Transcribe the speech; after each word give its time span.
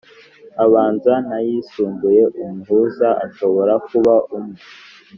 abanza 0.63 1.13
n’ayisumbuye, 1.27 2.21
umuhuza 2.43 3.09
ashobora 3.25 3.73
kuba 3.87 4.13
umwe 4.37 4.59